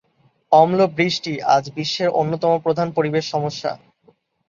[0.51, 3.71] অম্লবৃষ্টি আজ বিশ্বের অন্যতম প্রধান পরিবেশ সমস্যা।